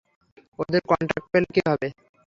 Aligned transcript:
ওদের 0.59 0.81
কন্ট্যাক্ট 0.89 1.27
পেলে 1.31 1.47
কীভাবে? 1.55 1.87